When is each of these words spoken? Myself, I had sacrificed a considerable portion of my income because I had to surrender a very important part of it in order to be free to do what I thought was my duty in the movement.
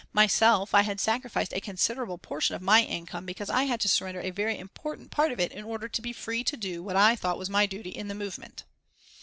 Myself, 0.13 0.73
I 0.73 0.81
had 0.81 0.99
sacrificed 0.99 1.53
a 1.53 1.61
considerable 1.61 2.17
portion 2.17 2.55
of 2.55 2.61
my 2.63 2.81
income 2.81 3.23
because 3.23 3.51
I 3.51 3.65
had 3.65 3.79
to 3.81 3.87
surrender 3.87 4.19
a 4.19 4.31
very 4.31 4.57
important 4.57 5.11
part 5.11 5.31
of 5.31 5.39
it 5.39 5.51
in 5.51 5.63
order 5.63 5.87
to 5.87 6.01
be 6.01 6.11
free 6.11 6.43
to 6.45 6.57
do 6.57 6.81
what 6.81 6.95
I 6.95 7.15
thought 7.15 7.37
was 7.37 7.51
my 7.51 7.67
duty 7.67 7.91
in 7.91 8.07
the 8.07 8.15
movement. 8.15 8.63